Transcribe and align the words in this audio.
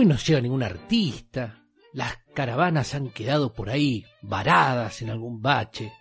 Hoy 0.00 0.06
no 0.06 0.16
llega 0.16 0.40
ningún 0.40 0.62
artista, 0.62 1.62
las 1.92 2.16
caravanas 2.32 2.94
han 2.94 3.10
quedado 3.10 3.52
por 3.52 3.68
ahí 3.68 4.06
varadas 4.22 5.02
en 5.02 5.10
algún 5.10 5.42
bache. 5.42 5.92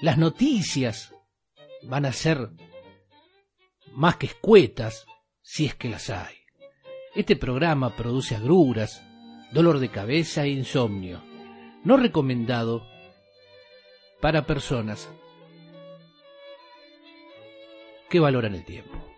Las 0.00 0.16
noticias 0.16 1.14
van 1.82 2.06
a 2.06 2.12
ser 2.14 2.48
más 3.92 4.16
que 4.16 4.24
escuetas, 4.24 5.04
si 5.42 5.66
es 5.66 5.74
que 5.74 5.90
las 5.90 6.08
hay. 6.08 6.34
Este 7.14 7.36
programa 7.36 7.94
produce 7.94 8.36
agruras, 8.36 9.02
dolor 9.52 9.78
de 9.78 9.90
cabeza 9.90 10.44
e 10.44 10.48
insomnio, 10.48 11.22
no 11.84 11.98
recomendado 11.98 12.86
para 14.22 14.46
personas 14.46 15.10
que 18.08 18.18
valoran 18.18 18.54
el 18.54 18.64
tiempo. 18.64 19.17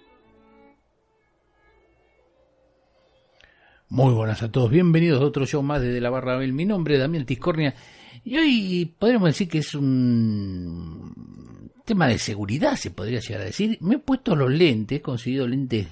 Muy 3.92 4.14
buenas 4.14 4.40
a 4.40 4.52
todos, 4.52 4.70
bienvenidos 4.70 5.20
a 5.20 5.24
otro 5.24 5.46
show 5.46 5.64
más 5.64 5.82
desde 5.82 6.00
la 6.00 6.10
Barra 6.10 6.36
Bel. 6.36 6.52
Mi 6.52 6.64
nombre 6.64 6.94
es 6.94 7.00
Damián 7.00 7.26
Tiscornia 7.26 7.74
y 8.24 8.38
hoy 8.38 8.94
podríamos 8.96 9.30
decir 9.30 9.48
que 9.48 9.58
es 9.58 9.74
un 9.74 11.72
tema 11.84 12.06
de 12.06 12.20
seguridad, 12.20 12.76
se 12.76 12.92
podría 12.92 13.18
llegar 13.18 13.40
a 13.40 13.46
decir. 13.46 13.78
Me 13.80 13.96
he 13.96 13.98
puesto 13.98 14.36
los 14.36 14.48
lentes, 14.48 14.98
he 14.98 15.02
conseguido 15.02 15.48
lentes 15.48 15.88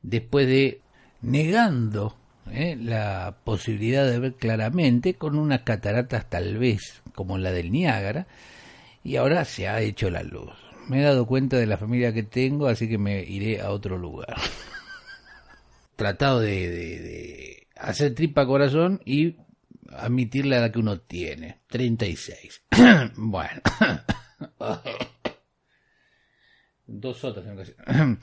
después 0.00 0.46
de 0.46 0.80
negando 1.22 2.16
eh, 2.52 2.78
la 2.80 3.34
posibilidad 3.42 4.08
de 4.08 4.20
ver 4.20 4.34
claramente 4.34 5.14
con 5.14 5.36
unas 5.36 5.62
cataratas 5.62 6.30
tal 6.30 6.56
vez 6.56 7.02
como 7.16 7.36
la 7.36 7.50
del 7.50 7.72
Niágara 7.72 8.28
y 9.02 9.16
ahora 9.16 9.44
se 9.44 9.66
ha 9.66 9.80
hecho 9.80 10.08
la 10.08 10.22
luz. 10.22 10.52
Me 10.86 11.00
he 11.00 11.02
dado 11.02 11.26
cuenta 11.26 11.56
de 11.56 11.66
la 11.66 11.78
familia 11.78 12.14
que 12.14 12.22
tengo, 12.22 12.68
así 12.68 12.88
que 12.88 12.98
me 12.98 13.24
iré 13.24 13.60
a 13.60 13.72
otro 13.72 13.98
lugar. 13.98 14.36
Tratado 16.02 16.40
de, 16.40 17.68
hacer 17.76 18.16
tripa 18.16 18.44
corazón 18.44 19.00
y 19.04 19.36
admitir 19.92 20.46
la 20.46 20.56
edad 20.56 20.72
que 20.72 20.80
uno 20.80 20.98
tiene, 20.98 21.58
36. 21.68 22.64
bueno. 23.16 23.60
Dos 26.88 27.22
otras 27.22 27.46
en. 27.46 27.76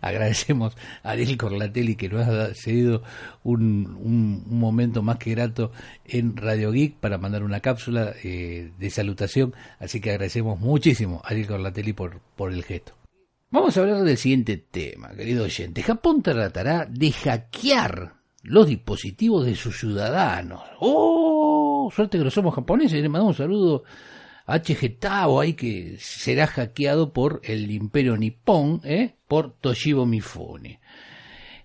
Agradecemos 0.00 0.76
a 1.02 1.10
Ariel 1.10 1.36
Corlatelli 1.36 1.96
que 1.96 2.08
nos 2.08 2.28
ha 2.28 2.54
cedido 2.54 3.02
un, 3.42 3.98
un, 4.00 4.44
momento 4.60 5.02
más 5.02 5.16
que 5.16 5.32
grato 5.32 5.72
en 6.04 6.36
Radio 6.36 6.70
Geek 6.70 6.98
para 6.98 7.18
mandar 7.18 7.42
una 7.42 7.58
cápsula 7.58 8.14
eh, 8.22 8.70
de 8.78 8.90
salutación. 8.90 9.56
Así 9.80 10.00
que 10.00 10.10
agradecemos 10.10 10.60
muchísimo 10.60 11.20
a 11.24 11.30
Ariel 11.30 11.48
Corlatelli 11.48 11.94
por, 11.94 12.20
por 12.36 12.52
el 12.52 12.62
gesto. 12.62 12.94
Vamos 13.56 13.74
a 13.74 13.80
hablar 13.80 14.02
del 14.02 14.18
siguiente 14.18 14.58
tema, 14.58 15.14
querido 15.16 15.44
oyente. 15.44 15.82
Japón 15.82 16.22
tratará 16.22 16.84
de 16.84 17.10
hackear 17.10 18.16
los 18.42 18.66
dispositivos 18.66 19.46
de 19.46 19.56
sus 19.56 19.80
ciudadanos. 19.80 20.60
¡Oh! 20.78 21.90
Suerte 21.90 22.18
que 22.18 22.24
no 22.24 22.30
somos 22.30 22.54
japoneses. 22.54 23.00
Le 23.00 23.08
mandamos 23.08 23.38
un 23.38 23.44
saludo 23.44 23.84
HG 24.46 24.98
Tao 24.98 25.40
ahí 25.40 25.54
que 25.54 25.96
será 25.98 26.46
hackeado 26.46 27.14
por 27.14 27.40
el 27.44 27.70
imperio 27.70 28.18
nipón, 28.18 28.82
¿eh? 28.84 29.14
por 29.26 29.54
Toshibo 29.54 30.04
Mifune. 30.04 30.78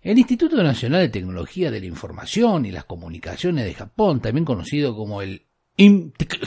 El 0.02 0.18
Instituto 0.18 0.64
Nacional 0.64 1.02
de 1.02 1.10
Tecnología 1.10 1.72
de 1.72 1.82
la 1.82 1.88
Información 1.88 2.66
y 2.66 2.72
las 2.72 2.86
Comunicaciones 2.86 3.66
de 3.66 3.74
Japón, 3.74 4.22
también 4.22 4.46
conocido 4.46 4.96
como 4.96 5.22
el 5.22 5.46
INTEC, 5.76 6.40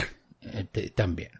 este, 0.55 0.89
también, 0.89 1.33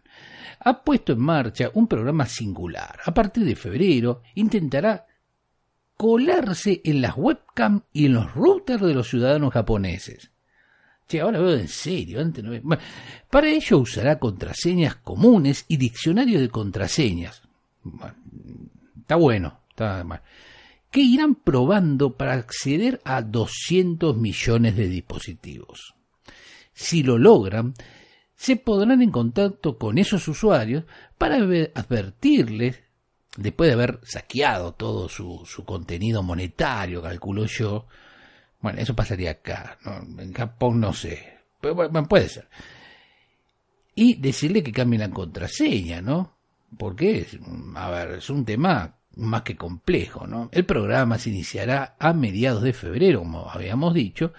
ha 0.65 0.83
puesto 0.83 1.13
en 1.13 1.19
marcha 1.19 1.69
un 1.75 1.87
programa 1.87 2.25
singular. 2.25 2.99
A 3.05 3.13
partir 3.13 3.45
de 3.45 3.55
febrero 3.55 4.23
intentará 4.33 5.05
colarse 5.95 6.81
en 6.83 7.01
las 7.01 7.15
webcams 7.15 7.83
y 7.93 8.07
en 8.07 8.15
los 8.15 8.33
routers 8.33 8.81
de 8.81 8.95
los 8.95 9.07
ciudadanos 9.07 9.53
japoneses. 9.53 10.31
Che, 11.07 11.21
ahora 11.21 11.39
veo 11.39 11.55
en 11.55 11.67
serio, 11.67 12.19
antes 12.19 12.43
no 12.43 12.77
Para 13.29 13.47
ello 13.47 13.77
usará 13.77 14.17
contraseñas 14.17 14.95
comunes 14.95 15.65
y 15.67 15.77
diccionarios 15.77 16.41
de 16.41 16.49
contraseñas. 16.49 17.43
está 19.01 19.15
bueno, 19.17 19.59
está 19.69 20.03
mal. 20.03 20.23
Que 20.89 21.01
irán 21.01 21.35
probando 21.35 22.17
para 22.17 22.33
acceder 22.33 23.01
a 23.05 23.21
200 23.21 24.17
millones 24.17 24.75
de 24.75 24.87
dispositivos. 24.87 25.93
Si 26.73 27.03
lo 27.03 27.19
logran, 27.19 27.75
se 28.35 28.57
podrán 28.57 29.01
en 29.01 29.11
contacto 29.11 29.77
con 29.77 29.97
esos 29.97 30.27
usuarios 30.27 30.83
para 31.17 31.35
advertirles, 31.35 32.79
después 33.37 33.69
de 33.69 33.73
haber 33.73 33.99
saqueado 34.03 34.73
todo 34.73 35.09
su, 35.09 35.63
contenido 35.65 36.21
monetario, 36.23 37.01
calculo 37.01 37.45
yo, 37.45 37.87
bueno, 38.61 38.79
eso 38.79 38.95
pasaría 38.95 39.31
acá, 39.31 39.77
en 39.85 40.33
Japón 40.33 40.79
no 40.79 40.93
sé, 40.93 41.37
pero 41.61 41.75
bueno, 41.75 42.07
puede 42.07 42.29
ser. 42.29 42.47
Y 43.93 44.15
decirle 44.15 44.61
que 44.61 44.73
cambie 44.73 44.99
la 44.99 45.09
contraseña, 45.09 46.01
¿no? 46.01 46.33
Porque, 46.77 47.25
a 47.75 47.89
ver, 47.89 48.11
es 48.15 48.29
un 48.29 48.43
tema 48.43 48.95
más 49.15 49.43
que 49.43 49.55
complejo, 49.55 50.27
¿no? 50.27 50.49
El 50.51 50.65
programa 50.65 51.17
se 51.17 51.29
iniciará 51.29 51.95
a 51.97 52.11
mediados 52.11 52.63
de 52.63 52.73
febrero, 52.73 53.19
como 53.19 53.49
habíamos 53.49 53.93
dicho, 53.93 54.33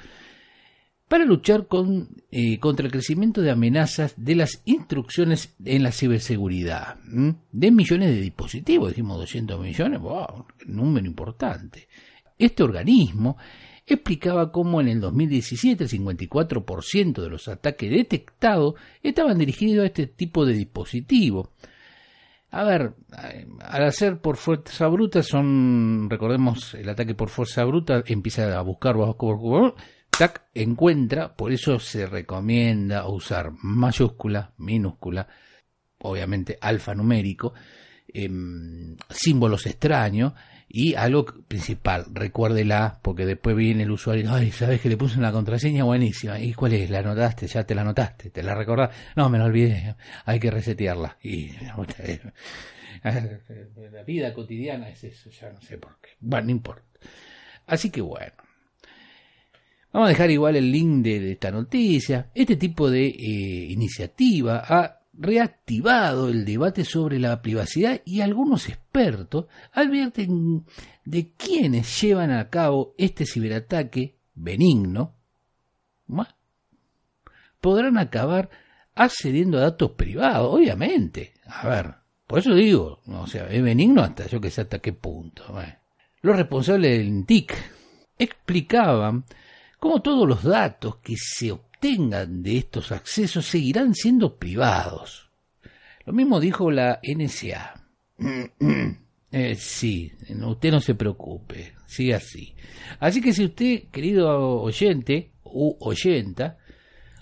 para 1.09 1.25
luchar 1.25 1.67
con, 1.67 2.09
eh, 2.31 2.59
contra 2.59 2.87
el 2.87 2.93
crecimiento 2.93 3.41
de 3.41 3.51
amenazas 3.51 4.15
de 4.17 4.35
las 4.35 4.63
instrucciones 4.65 5.55
en 5.65 5.83
la 5.83 5.93
ciberseguridad. 5.93 6.97
De 7.53 7.71
millones 7.71 8.11
de 8.11 8.21
dispositivos, 8.21 8.91
dijimos 8.91 9.19
200 9.19 9.61
millones, 9.61 10.01
wow, 10.01 10.47
número 10.67 11.07
importante. 11.07 11.89
Este 12.39 12.63
organismo 12.63 13.37
explicaba 13.87 14.51
cómo 14.51 14.81
en 14.81 14.89
el 14.89 15.01
2017 15.01 15.85
el 15.85 15.91
54% 15.91 17.23
de 17.23 17.31
los 17.31 17.47
ataques 17.47 17.89
detectados 17.89 18.75
estaban 19.03 19.39
dirigidos 19.39 19.85
a 19.85 19.87
este 19.87 20.09
tipo 20.09 20.45
de 20.45 20.55
dispositivo. 20.55 21.53
A 22.51 22.65
ver, 22.65 22.95
al 23.61 23.85
hacer 23.85 24.19
por 24.21 24.37
fuerza 24.37 24.89
bruta 24.89 25.23
son, 25.23 26.09
recordemos, 26.11 26.75
el 26.75 26.89
ataque 26.89 27.15
por 27.15 27.29
fuerza 27.29 27.65
bruta 27.65 28.03
empieza 28.07 28.59
a 28.59 28.63
buscar 28.63 28.97
bajo 28.97 29.17
encuentra, 30.55 31.35
por 31.35 31.53
eso 31.53 31.79
se 31.79 32.07
recomienda 32.07 33.09
usar 33.09 33.53
mayúscula, 33.63 34.53
minúscula, 34.59 35.29
obviamente 35.99 36.59
alfanumérico, 36.61 37.55
em, 38.13 38.97
símbolos 39.11 39.67
extraños 39.67 40.33
y 40.69 40.95
algo 40.95 41.27
principal, 41.47 42.07
recuérdela, 42.13 42.99
porque 43.03 43.25
después 43.27 43.55
viene 43.57 43.85
el 43.85 43.91
usuario, 43.91 44.33
ay, 44.33 44.51
sabes 44.51 44.81
que 44.81 44.89
le 44.89 44.97
puse 44.97 45.19
una 45.19 45.33
contraseña 45.33 45.85
buenísima. 45.85 46.41
¿Y 46.41 46.55
cuál 46.55 46.73
es? 46.75 46.91
¿La 46.91 47.01
anotaste? 47.01 47.47
¿Ya 47.47 47.65
te 47.65 47.75
la 47.75 47.83
anotaste? 47.83 48.31
¿Te 48.31 48.43
la 48.43 48.55
recordás? 48.55 48.91
No, 49.15 49.29
me 49.29 49.39
la 49.39 49.45
olvidé, 49.45 49.95
hay 50.25 50.41
que 50.41 50.51
resetearla. 50.51 51.19
Y 51.23 51.53
la 53.03 54.03
vida 54.07 54.33
cotidiana 54.35 54.89
es 54.89 55.05
eso, 55.05 55.31
ya 55.31 55.51
no 55.53 55.61
sé 55.61 55.79
por 55.79 55.99
qué. 56.01 56.11
Bueno, 56.21 56.47
no 56.47 56.53
importa. 56.53 56.83
Así 57.67 57.91
que 57.91 58.01
bueno. 58.01 58.46
Vamos 59.97 60.09
a 60.09 60.11
dejar 60.11 60.31
igual 60.31 60.57
el 60.57 60.71
link 60.71 61.03
de, 61.03 61.33
esta 61.33 61.51
noticia. 61.51 62.29
Este 62.35 62.57
tipo 62.57 62.91
de 62.91 63.07
eh, 63.07 63.67
iniciativa 63.71 64.63
ha 64.63 65.01
reactivado 65.15 66.29
el 66.29 66.45
debate 66.45 66.85
sobre 66.85 67.19
la 67.19 67.41
privacidad 67.41 68.03
y 68.05 68.21
algunos 68.21 68.69
expertos 68.69 69.47
advierten 69.73 70.67
de 71.07 71.33
quienes 71.33 71.99
llevan 71.99 72.31
a 72.31 72.51
cabo 72.51 72.95
este 72.99 73.25
ciberataque 73.25 74.19
benigno 74.35 75.15
podrán 77.63 77.97
acabar 77.97 78.51
accediendo 78.95 79.57
a 79.57 79.63
datos 79.63 79.93
privados, 79.93 80.53
obviamente. 80.53 81.33
A 81.47 81.71
ver, 81.71 81.95
por 82.27 82.41
eso 82.41 82.55
digo, 82.55 83.01
o 83.07 83.27
sea, 83.27 83.49
es 83.49 83.63
benigno 83.63 84.03
hasta 84.03 84.27
yo 84.27 84.43
que 84.43 84.51
sé 84.51 84.61
hasta 84.61 84.79
qué 84.79 84.93
punto. 84.93 85.43
Los 86.21 86.37
responsables 86.37 86.99
del 86.99 87.25
TIC 87.25 87.55
explicaban 88.19 89.25
cómo 89.87 90.03
todos 90.03 90.29
los 90.29 90.43
datos 90.43 90.97
que 90.97 91.15
se 91.17 91.57
tengan 91.79 92.43
de 92.43 92.59
estos 92.59 92.91
accesos 92.91 93.47
seguirán 93.47 93.95
siendo 93.95 94.37
privados. 94.37 95.31
Lo 96.05 96.13
mismo 96.13 96.41
dijo 96.41 96.73
la 96.73 97.01
NSA. 97.03 97.87
Eh, 99.33 99.57
sí, 99.57 100.11
usted 100.47 100.71
no 100.71 100.81
se 100.81 100.95
preocupe, 100.95 101.75
sigue 101.85 102.15
así. 102.15 102.55
Así 103.01 103.21
que 103.21 103.35
si 103.35 103.45
usted, 103.45 103.89
querido 103.91 104.63
oyente, 104.63 105.33
u 105.43 105.77
oyenta, 105.81 106.57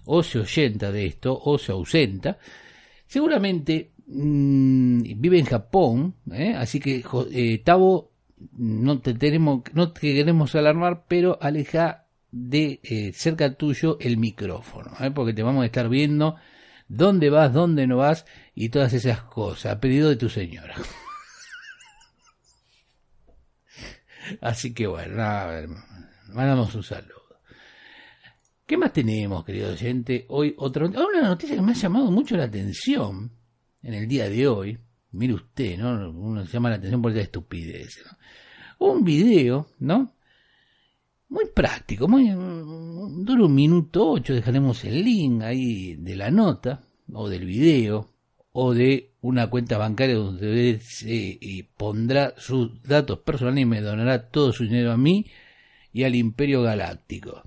o 0.04 0.22
se 0.22 0.38
oyenta 0.38 0.92
de 0.92 1.06
esto, 1.06 1.36
o 1.36 1.58
se 1.58 1.72
ausenta, 1.72 2.38
seguramente 3.06 3.94
mm, 4.06 5.00
vive 5.16 5.40
en 5.40 5.46
Japón, 5.46 6.14
¿eh? 6.30 6.54
así 6.54 6.78
que 6.78 7.02
eh, 7.32 7.58
Tavo, 7.64 8.12
no 8.58 9.00
te 9.00 9.14
tenemos, 9.14 9.62
no 9.72 9.90
te 9.90 10.00
queremos 10.00 10.54
alarmar, 10.54 11.06
pero 11.08 11.38
aleja 11.40 12.03
de 12.36 12.80
eh, 12.82 13.12
cerca 13.12 13.54
tuyo 13.54 13.96
el 14.00 14.16
micrófono, 14.16 14.90
¿eh? 14.98 15.12
porque 15.12 15.32
te 15.32 15.44
vamos 15.44 15.62
a 15.62 15.66
estar 15.66 15.88
viendo 15.88 16.34
dónde 16.88 17.30
vas, 17.30 17.52
dónde 17.52 17.86
no 17.86 17.98
vas 17.98 18.26
y 18.56 18.70
todas 18.70 18.92
esas 18.92 19.22
cosas, 19.22 19.72
a 19.72 19.80
pedido 19.80 20.08
de 20.08 20.16
tu 20.16 20.28
señora. 20.28 20.74
Así 24.40 24.74
que 24.74 24.88
bueno, 24.88 25.14
mandamos 26.32 26.74
un 26.74 26.82
saludo. 26.82 27.38
¿Qué 28.66 28.76
más 28.78 28.92
tenemos, 28.92 29.44
querido 29.44 29.70
oyente? 29.70 30.26
Hoy 30.28 30.56
otra 30.58 30.86
una 30.86 31.22
noticia 31.22 31.54
que 31.54 31.62
me 31.62 31.70
ha 31.70 31.76
llamado 31.76 32.10
mucho 32.10 32.36
la 32.36 32.44
atención 32.44 33.30
en 33.80 33.94
el 33.94 34.08
día 34.08 34.28
de 34.28 34.48
hoy. 34.48 34.76
Mire 35.12 35.34
usted, 35.34 35.78
¿no? 35.78 36.10
Uno 36.10 36.44
se 36.44 36.52
llama 36.52 36.70
la 36.70 36.76
atención 36.76 37.00
por 37.00 37.12
esta 37.12 37.22
estupidez. 37.22 38.02
¿no? 38.04 38.88
Un 38.88 39.04
video, 39.04 39.68
¿no? 39.78 40.14
Muy 41.28 41.46
práctico, 41.54 42.06
muy 42.06 42.28
dura 42.28 43.44
un 43.44 43.54
minuto 43.54 44.10
ocho, 44.10 44.34
dejaremos 44.34 44.84
el 44.84 45.02
link 45.02 45.42
ahí 45.42 45.96
de 45.96 46.16
la 46.16 46.30
nota 46.30 46.82
o 47.12 47.28
del 47.28 47.44
video 47.46 48.10
o 48.52 48.74
de 48.74 49.14
una 49.20 49.48
cuenta 49.48 49.78
bancaria 49.78 50.16
donde 50.16 50.78
se 50.80 51.38
eh, 51.40 51.68
pondrá 51.76 52.34
sus 52.36 52.82
datos 52.82 53.18
personales 53.20 53.62
y 53.62 53.66
me 53.66 53.80
donará 53.80 54.28
todo 54.28 54.52
su 54.52 54.64
dinero 54.64 54.92
a 54.92 54.96
mí 54.96 55.26
y 55.92 56.04
al 56.04 56.14
Imperio 56.14 56.62
Galáctico. 56.62 57.42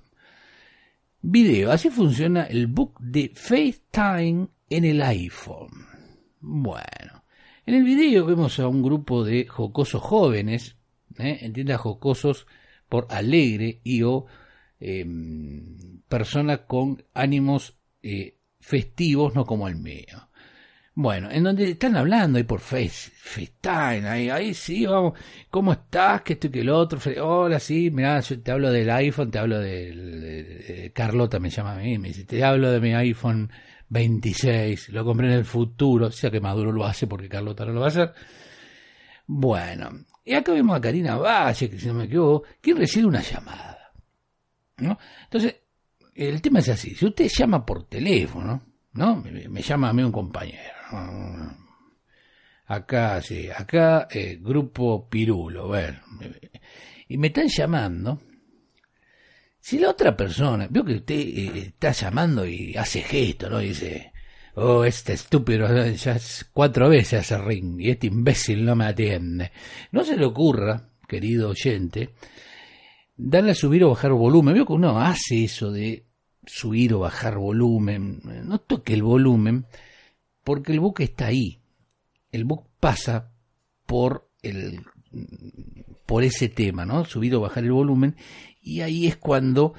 Video, 1.21 1.71
así 1.71 1.89
funciona 1.89 2.43
el 2.45 2.67
book 2.67 2.99
de 2.99 3.31
FaceTime 3.33 4.47
en 4.69 4.85
el 4.85 5.01
iPhone. 5.01 5.85
Bueno, 6.39 7.23
en 7.65 7.75
el 7.75 7.83
video 7.83 8.25
vemos 8.25 8.59
a 8.59 8.67
un 8.67 8.81
grupo 8.81 9.23
de 9.23 9.45
jocosos 9.45 10.01
jóvenes, 10.01 10.75
¿eh? 11.19 11.39
entienda 11.41 11.77
jocosos 11.77 12.47
por 12.89 13.07
alegre 13.09 13.79
y 13.83 14.03
o 14.03 14.25
em, 14.79 16.01
personas 16.07 16.61
con 16.67 17.03
ánimos 17.13 17.75
eh, 18.03 18.37
festivos, 18.59 19.35
no 19.35 19.45
como 19.45 19.67
el 19.67 19.75
mío. 19.75 20.27
Bueno, 20.99 21.29
en 21.29 21.43
donde 21.43 21.69
están 21.69 21.95
hablando 21.95 22.39
ahí 22.39 22.43
por 22.43 22.59
Face, 22.59 23.11
FaceTime, 23.15 24.09
ahí, 24.09 24.29
ahí 24.31 24.53
sí, 24.55 24.83
vamos, 24.87 25.13
¿cómo 25.51 25.73
estás? 25.73 26.23
Que 26.23 26.33
esto 26.33 26.47
y 26.47 26.49
que 26.49 26.61
el 26.61 26.69
otro, 26.69 26.99
hola, 27.23 27.59
sí, 27.59 27.91
mirá, 27.91 28.19
yo 28.21 28.39
te 28.41 28.51
hablo 28.51 28.71
del 28.71 28.89
iPhone, 28.89 29.29
te 29.29 29.37
hablo 29.37 29.59
del, 29.59 30.91
Carlota 30.95 31.39
me 31.39 31.51
llama 31.51 31.73
a 31.73 31.77
mí, 31.77 31.99
me 31.99 32.07
dice, 32.07 32.23
te 32.23 32.43
hablo 32.43 32.71
de 32.71 32.79
mi 32.79 32.95
iPhone 32.95 33.51
26, 33.89 34.89
lo 34.89 35.05
compré 35.05 35.27
en 35.27 35.33
el 35.33 35.45
futuro, 35.45 36.07
o 36.07 36.11
sea 36.11 36.31
que 36.31 36.39
Maduro 36.39 36.71
lo 36.71 36.83
hace 36.85 37.05
porque 37.05 37.29
Carlota 37.29 37.63
no 37.65 37.73
lo 37.73 37.81
va 37.81 37.85
a 37.85 37.89
hacer. 37.89 38.13
Bueno, 39.27 39.91
y 40.27 40.33
acá 40.33 40.51
vemos 40.51 40.75
a 40.75 40.81
Karina 40.81 41.15
Valle, 41.15 41.69
que 41.69 41.79
si 41.79 41.87
no 41.87 41.93
me 41.93 42.03
equivoco, 42.03 42.45
quien 42.59 42.75
recibe 42.75 43.05
una 43.05 43.21
llamada, 43.21 43.93
¿no? 44.77 44.97
Entonces, 45.23 45.55
el 46.13 46.41
tema 46.41 46.59
es 46.59 46.67
así, 46.67 46.93
si 46.93 47.05
usted 47.05 47.29
llama 47.29 47.65
por 47.65 47.85
teléfono, 47.85 48.61
¿no? 48.91 49.23
Me, 49.23 49.61
llama 49.61 49.89
a 49.89 49.93
mí 49.93 50.03
un 50.03 50.11
compañero. 50.11 50.73
Acá, 52.65 53.21
sí, 53.21 53.49
acá, 53.49 54.09
eh, 54.11 54.37
grupo 54.41 55.07
Pirulo, 55.09 55.67
bueno. 55.67 55.99
Y 57.07 57.17
me 57.17 57.27
están 57.27 57.47
llamando. 57.47 58.19
Si 59.61 59.79
la 59.79 59.91
otra 59.91 60.17
persona, 60.17 60.67
veo 60.69 60.83
que 60.83 60.95
usted 60.95 61.15
eh, 61.15 61.51
está 61.67 61.91
llamando 61.91 62.45
y 62.45 62.75
hace 62.75 63.01
gesto, 63.01 63.49
¿no? 63.49 63.61
Y 63.61 63.69
dice, 63.69 64.11
oh, 64.57 64.83
este 64.83 65.13
estúpido, 65.13 65.67
ya 65.93 66.17
cuatro 66.51 66.89
veces 66.89 67.19
hace 67.21 67.37
ring 67.37 67.79
y 67.79 67.91
este 67.91 68.07
imbécil 68.07 68.65
no 68.65 68.75
me 68.75 68.85
atiende. 68.85 69.51
No 69.91 70.03
se 70.03 70.17
le 70.17 70.25
ocurra, 70.25 70.89
querido 71.07 71.49
oyente, 71.49 72.09
darle 73.15 73.51
a 73.51 73.55
subir 73.55 73.83
o 73.83 73.89
bajar 73.89 74.11
volumen. 74.11 74.55
Veo 74.55 74.65
que 74.65 74.73
uno 74.73 74.99
hace 74.99 75.43
eso 75.43 75.71
de 75.71 76.05
subir 76.45 76.93
o 76.95 76.99
bajar 76.99 77.37
volumen, 77.37 78.21
no 78.45 78.59
toque 78.59 78.93
el 78.93 79.03
volumen, 79.03 79.67
porque 80.43 80.71
el 80.71 80.79
book 80.79 81.01
está 81.01 81.27
ahí. 81.27 81.59
El 82.31 82.45
book 82.45 82.65
pasa 82.79 83.31
por 83.85 84.29
el 84.41 84.81
por 86.05 86.23
ese 86.23 86.49
tema, 86.49 86.85
¿no? 86.85 87.05
Subir 87.05 87.35
o 87.35 87.41
bajar 87.41 87.63
el 87.63 87.71
volumen, 87.71 88.15
y 88.61 88.81
ahí 88.81 89.07
es 89.07 89.17
cuando 89.17 89.73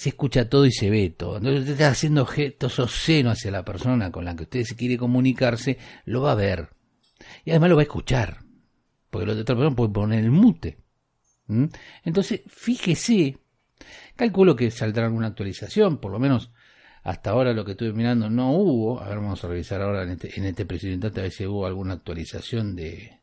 se 0.00 0.08
escucha 0.08 0.48
todo 0.48 0.64
y 0.64 0.72
se 0.72 0.88
ve 0.88 1.10
todo. 1.10 1.36
Entonces 1.36 1.60
usted 1.60 1.72
está 1.72 1.88
haciendo 1.88 2.24
gestos 2.24 2.78
obscenos 2.78 3.34
hacia 3.34 3.50
la 3.50 3.66
persona 3.66 4.10
con 4.10 4.24
la 4.24 4.34
que 4.34 4.44
usted 4.44 4.64
se 4.64 4.74
quiere 4.74 4.96
comunicarse, 4.96 5.76
lo 6.06 6.22
va 6.22 6.32
a 6.32 6.36
ver. 6.36 6.70
Y 7.44 7.50
además 7.50 7.68
lo 7.68 7.76
va 7.76 7.82
a 7.82 7.84
escuchar. 7.84 8.38
Porque 9.10 9.26
la 9.26 9.34
otra 9.34 9.54
persona 9.54 9.76
puede 9.76 9.92
poner 9.92 10.24
el 10.24 10.30
mute. 10.30 10.78
Entonces, 12.02 12.40
fíjese 12.46 13.36
Calculo 14.16 14.56
que 14.56 14.70
saldrá 14.70 15.04
alguna 15.04 15.26
actualización, 15.26 15.98
por 15.98 16.12
lo 16.12 16.18
menos 16.18 16.50
hasta 17.02 17.32
ahora 17.32 17.52
lo 17.52 17.66
que 17.66 17.72
estuve 17.72 17.92
mirando 17.92 18.30
no 18.30 18.52
hubo. 18.52 19.02
A 19.02 19.08
ver, 19.10 19.18
vamos 19.18 19.44
a 19.44 19.48
revisar 19.48 19.82
ahora 19.82 20.04
en 20.04 20.12
este, 20.12 20.38
en 20.40 20.46
este 20.46 20.64
presidente 20.64 21.08
a 21.08 21.10
ver 21.10 21.30
si 21.30 21.44
hubo 21.44 21.66
alguna 21.66 21.92
actualización 21.92 22.74
de 22.74 23.19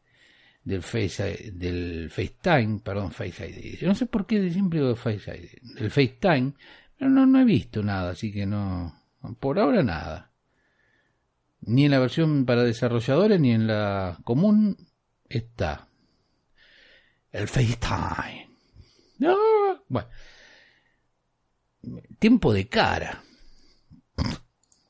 del 0.68 0.84
Face 0.84 1.52
del 1.54 2.10
FaceTime, 2.10 2.82
perdón, 2.84 3.12
Face 3.12 3.48
ID. 3.48 3.88
No 3.88 3.96
sé 3.96 4.06
por 4.06 4.26
qué 4.26 4.52
siempre 4.52 4.80
digo 4.80 4.98
Face 4.98 5.34
ID, 5.34 5.76
del 5.80 5.90
FaceTime, 5.90 6.54
pero 6.98 7.10
no, 7.10 7.26
no 7.26 7.40
he 7.40 7.46
visto 7.46 7.82
nada, 7.82 8.12
así 8.12 8.34
que 8.34 8.46
no, 8.46 9.02
por 9.40 9.60
ahora 9.60 9.82
nada. 9.82 10.30
Ni 11.62 11.86
en 11.86 11.92
la 11.92 12.00
versión 12.00 12.46
para 12.46 12.64
desarrolladores 12.64 13.40
ni 13.40 13.54
en 13.54 13.66
la 13.66 14.20
común 14.26 14.76
está 15.30 15.88
el 17.32 17.48
FaceTime. 17.48 18.50
No, 19.20 19.38
bueno, 19.88 20.10
tiempo 22.20 22.52
de 22.52 22.68
cara. 22.68 23.24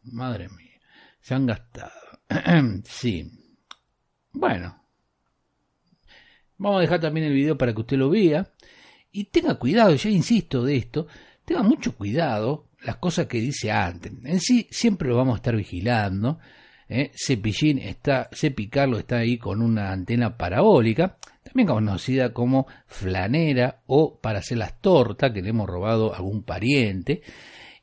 Madre 0.05 0.49
mía, 0.49 0.81
se 1.21 1.35
han 1.35 1.45
gastado. 1.45 1.91
sí. 2.83 3.31
Bueno. 4.31 4.86
Vamos 6.57 6.79
a 6.79 6.81
dejar 6.81 6.99
también 6.99 7.27
el 7.27 7.33
video 7.33 7.57
para 7.57 7.73
que 7.73 7.81
usted 7.81 7.97
lo 7.97 8.09
vea. 8.09 8.49
Y 9.11 9.25
tenga 9.25 9.55
cuidado, 9.55 9.95
ya 9.95 10.09
insisto 10.09 10.63
de 10.63 10.75
esto, 10.75 11.07
tenga 11.45 11.63
mucho 11.63 11.95
cuidado 11.95 12.67
las 12.83 12.97
cosas 12.97 13.27
que 13.27 13.39
dice 13.39 13.71
antes. 13.71 14.11
En 14.23 14.39
sí, 14.39 14.67
siempre 14.69 15.09
lo 15.09 15.17
vamos 15.17 15.35
a 15.35 15.37
estar 15.37 15.55
vigilando. 15.55 16.39
¿eh? 16.89 17.11
Cepillín 17.15 17.79
está, 17.79 18.29
Cepicarlo 18.33 18.97
está 18.99 19.17
ahí 19.17 19.37
con 19.37 19.61
una 19.61 19.91
antena 19.91 20.37
parabólica 20.37 21.17
también 21.47 21.67
conocida 21.67 22.33
como 22.33 22.67
flanera 22.87 23.81
o 23.87 24.19
para 24.19 24.39
hacer 24.39 24.57
las 24.57 24.79
tortas 24.81 25.31
que 25.31 25.41
le 25.41 25.49
hemos 25.49 25.67
robado 25.67 26.13
a 26.13 26.17
algún 26.17 26.43
pariente 26.43 27.21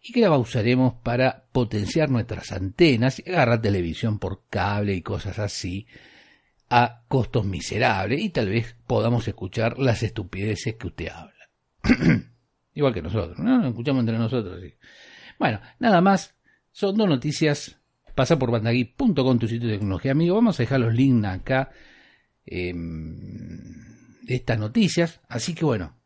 y 0.02 0.12
que 0.12 0.20
la 0.20 0.36
usaremos 0.36 0.94
para 1.02 1.44
potenciar 1.50 2.10
nuestras 2.10 2.52
antenas 2.52 3.22
y 3.24 3.30
agarrar 3.30 3.62
televisión 3.62 4.18
por 4.18 4.42
cable 4.50 4.94
y 4.94 5.02
cosas 5.02 5.38
así 5.38 5.86
a 6.70 7.02
costos 7.08 7.44
miserables 7.44 8.20
y 8.20 8.30
tal 8.30 8.48
vez 8.48 8.76
podamos 8.86 9.26
escuchar 9.28 9.78
las 9.78 10.02
estupideces 10.02 10.74
que 10.76 10.86
usted 10.86 11.08
habla. 11.08 11.34
Igual 12.74 12.94
que 12.94 13.02
nosotros, 13.02 13.38
¿no? 13.38 13.58
Nos 13.58 13.68
escuchamos 13.68 14.00
entre 14.00 14.18
nosotros. 14.18 14.60
Bueno, 15.38 15.60
nada 15.78 16.00
más. 16.00 16.34
Son 16.72 16.96
dos 16.96 17.08
noticias. 17.08 17.78
Pasa 18.16 18.38
por 18.38 18.50
bandagui.com, 18.50 19.38
tu 19.38 19.46
sitio 19.46 19.68
de 19.68 19.78
tecnología 19.78 20.12
amigo. 20.12 20.34
Vamos 20.34 20.58
a 20.58 20.62
dejar 20.64 20.80
los 20.80 20.92
links 20.92 21.28
acá 21.28 21.70
eh, 22.46 22.74
estas 24.26 24.58
noticias. 24.58 25.20
Así 25.28 25.54
que 25.54 25.64
bueno, 25.64 25.96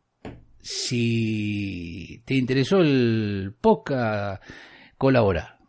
si 0.59 2.21
te 2.25 2.35
interesó 2.35 2.81
el 2.81 3.55
podcast, 3.59 4.43
colabora. 4.97 5.59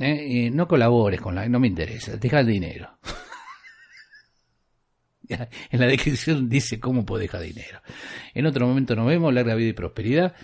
¿eh? 0.00 0.50
no 0.52 0.66
colabores 0.66 1.20
con 1.20 1.34
la, 1.34 1.48
no 1.48 1.60
me 1.60 1.68
interesa, 1.68 2.16
deja 2.16 2.40
el 2.40 2.46
dinero. 2.46 2.98
en 5.28 5.80
la 5.80 5.86
descripción 5.86 6.48
dice 6.48 6.80
cómo 6.80 7.04
puedo 7.04 7.20
dejar 7.20 7.42
dinero. 7.42 7.80
En 8.34 8.46
otro 8.46 8.66
momento 8.66 8.94
nos 8.96 9.06
vemos, 9.06 9.32
larga 9.32 9.54
vida 9.54 9.70
y 9.70 9.74
prosperidad. 9.74 10.34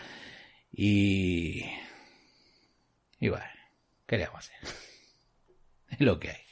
Y, 0.73 1.65
y 3.21 3.29
bueno, 3.29 3.47
¿qué 4.07 4.19
le 4.19 4.27
vamos 4.27 4.51
a 4.51 4.67
hacer? 4.67 4.75
Es 5.91 6.01
lo 6.01 6.21
que 6.21 6.29
hay. 6.31 6.48